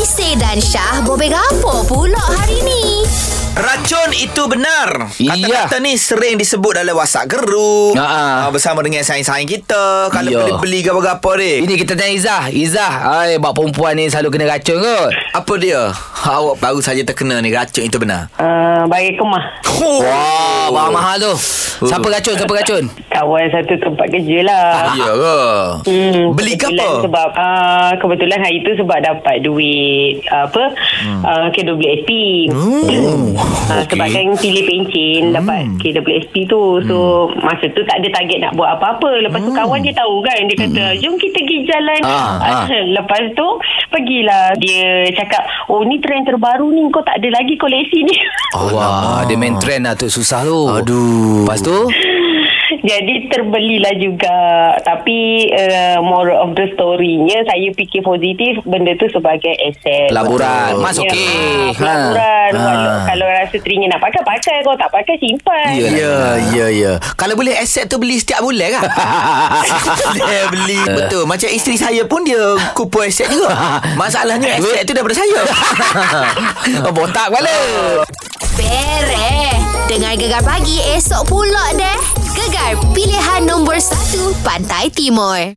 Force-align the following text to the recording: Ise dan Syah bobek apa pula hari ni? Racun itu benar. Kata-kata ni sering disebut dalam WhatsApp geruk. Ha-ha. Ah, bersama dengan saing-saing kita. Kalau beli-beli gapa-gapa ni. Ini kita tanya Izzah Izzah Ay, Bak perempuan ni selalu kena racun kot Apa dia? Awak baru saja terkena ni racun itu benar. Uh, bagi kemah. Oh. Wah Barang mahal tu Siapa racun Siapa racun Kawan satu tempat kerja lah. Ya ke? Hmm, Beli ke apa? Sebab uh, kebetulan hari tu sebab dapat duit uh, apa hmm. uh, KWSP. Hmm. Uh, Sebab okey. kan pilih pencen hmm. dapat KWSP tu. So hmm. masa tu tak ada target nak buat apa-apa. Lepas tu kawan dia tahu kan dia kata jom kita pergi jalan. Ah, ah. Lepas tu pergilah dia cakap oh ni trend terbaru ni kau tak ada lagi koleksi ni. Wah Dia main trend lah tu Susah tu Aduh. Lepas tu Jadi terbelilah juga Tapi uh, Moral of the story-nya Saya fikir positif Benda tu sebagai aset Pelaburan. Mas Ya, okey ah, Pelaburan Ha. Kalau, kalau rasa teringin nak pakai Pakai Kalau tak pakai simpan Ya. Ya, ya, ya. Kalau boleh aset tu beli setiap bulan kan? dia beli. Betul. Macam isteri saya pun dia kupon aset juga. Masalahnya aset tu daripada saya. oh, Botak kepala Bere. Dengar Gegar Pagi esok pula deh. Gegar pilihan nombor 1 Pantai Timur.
Ise 0.00 0.32
dan 0.40 0.56
Syah 0.56 1.04
bobek 1.04 1.28
apa 1.28 1.84
pula 1.84 2.24
hari 2.32 2.64
ni? 2.64 3.04
Racun 3.90 4.14
itu 4.14 4.42
benar. 4.46 5.10
Kata-kata 5.18 5.82
ni 5.82 5.98
sering 5.98 6.38
disebut 6.38 6.78
dalam 6.78 6.94
WhatsApp 6.94 7.26
geruk. 7.26 7.98
Ha-ha. 7.98 8.46
Ah, 8.46 8.48
bersama 8.54 8.86
dengan 8.86 9.02
saing-saing 9.02 9.50
kita. 9.50 10.06
Kalau 10.14 10.30
beli-beli 10.30 10.86
gapa-gapa 10.86 11.34
ni. 11.34 11.66
Ini 11.66 11.74
kita 11.74 11.98
tanya 11.98 12.14
Izzah 12.14 12.44
Izzah 12.54 12.94
Ay, 13.02 13.42
Bak 13.42 13.50
perempuan 13.50 13.98
ni 13.98 14.06
selalu 14.06 14.38
kena 14.38 14.54
racun 14.54 14.78
kot 14.78 15.10
Apa 15.34 15.52
dia? 15.58 15.90
Awak 16.38 16.62
baru 16.62 16.78
saja 16.78 17.02
terkena 17.02 17.42
ni 17.42 17.50
racun 17.50 17.82
itu 17.82 17.98
benar. 17.98 18.30
Uh, 18.38 18.86
bagi 18.86 19.18
kemah. 19.18 19.58
Oh. 19.82 20.06
Wah 20.06 20.70
Barang 20.70 20.94
mahal 20.94 21.18
tu 21.18 21.34
Siapa 21.82 22.06
racun 22.06 22.38
Siapa 22.38 22.52
racun 22.54 22.84
Kawan 23.10 23.50
satu 23.50 23.74
tempat 23.74 24.06
kerja 24.06 24.38
lah. 24.46 24.94
Ya 24.94 25.12
ke? 25.12 25.38
Hmm, 25.90 26.32
Beli 26.38 26.54
ke 26.54 26.70
apa? 26.70 27.04
Sebab 27.04 27.28
uh, 27.34 27.90
kebetulan 27.98 28.38
hari 28.38 28.62
tu 28.62 28.70
sebab 28.78 29.02
dapat 29.02 29.42
duit 29.42 30.22
uh, 30.30 30.46
apa 30.46 30.64
hmm. 31.04 31.20
uh, 31.26 31.46
KWSP. 31.52 32.10
Hmm. 32.48 33.34
Uh, 33.34 33.79
Sebab 33.88 34.06
okey. 34.06 34.16
kan 34.16 34.26
pilih 34.36 34.64
pencen 34.66 35.20
hmm. 35.30 35.34
dapat 35.36 35.62
KWSP 35.80 36.34
tu. 36.50 36.62
So 36.84 36.96
hmm. 37.30 37.40
masa 37.40 37.64
tu 37.72 37.80
tak 37.86 38.02
ada 38.02 38.08
target 38.12 38.38
nak 38.44 38.52
buat 38.58 38.70
apa-apa. 38.76 39.10
Lepas 39.24 39.40
tu 39.44 39.52
kawan 39.54 39.80
dia 39.80 39.94
tahu 39.96 40.14
kan 40.24 40.40
dia 40.44 40.56
kata 40.56 40.82
jom 41.00 41.14
kita 41.16 41.38
pergi 41.40 41.58
jalan. 41.68 42.00
Ah, 42.04 42.36
ah. 42.40 42.66
Lepas 42.96 43.22
tu 43.32 43.48
pergilah 43.88 44.54
dia 44.60 45.08
cakap 45.16 45.42
oh 45.72 45.86
ni 45.86 46.02
trend 46.02 46.28
terbaru 46.28 46.68
ni 46.74 46.88
kau 46.92 47.04
tak 47.04 47.22
ada 47.22 47.28
lagi 47.40 47.54
koleksi 47.56 47.98
ni. 48.04 48.14
Wah 48.74 49.22
Dia 49.30 49.38
main 49.38 49.54
trend 49.62 49.86
lah 49.86 49.94
tu 49.94 50.10
Susah 50.10 50.42
tu 50.42 50.66
Aduh. 50.66 51.46
Lepas 51.46 51.62
tu 51.62 51.86
Jadi 52.80 53.28
terbelilah 53.28 53.94
juga 54.00 54.38
Tapi 54.82 55.50
uh, 55.52 55.98
Moral 56.00 56.48
of 56.48 56.50
the 56.56 56.66
story-nya 56.72 57.44
Saya 57.44 57.68
fikir 57.76 58.00
positif 58.00 58.64
Benda 58.64 58.96
tu 58.96 59.06
sebagai 59.12 59.52
aset 59.60 60.08
Pelaburan. 60.10 60.80
Mas 60.80 60.96
Ya, 61.00 61.08
okey 61.08 61.28
ah, 61.28 61.72
Pelaburan 61.76 62.28
Ha. 62.50 62.58
Kalau, 62.66 62.92
kalau 63.06 63.26
rasa 63.30 63.56
teringin 63.62 63.88
nak 63.94 64.02
pakai 64.02 64.26
Pakai 64.26 64.56
Kalau 64.66 64.74
tak 64.74 64.90
pakai 64.90 65.14
simpan 65.22 65.70
Ya. 65.76 65.88
Ya, 65.90 66.16
ya, 66.50 66.66
ya. 66.72 66.92
Kalau 67.14 67.36
boleh 67.36 67.54
aset 67.54 67.86
tu 67.86 68.00
beli 68.00 68.16
setiap 68.16 68.40
bulan 68.40 68.80
kan? 68.80 68.82
dia 70.16 70.48
beli. 70.48 70.80
Betul. 70.82 71.28
Macam 71.28 71.48
isteri 71.52 71.76
saya 71.76 72.02
pun 72.08 72.24
dia 72.24 72.40
kupon 72.72 73.06
aset 73.06 73.28
juga. 73.28 73.52
Masalahnya 74.00 74.56
aset 74.56 74.82
tu 74.88 74.92
daripada 74.96 75.16
saya. 75.16 75.40
oh, 76.88 76.92
Botak 76.96 77.28
kepala 77.28 77.50
Bere. 77.50 78.19
Dengar 80.10 80.26
Gegar 80.26 80.42
Pagi 80.42 80.82
esok 80.98 81.22
pula 81.30 81.70
deh. 81.78 81.98
Gegar 82.34 82.74
pilihan 82.90 83.46
nombor 83.46 83.78
1 83.78 84.42
Pantai 84.42 84.90
Timur. 84.90 85.54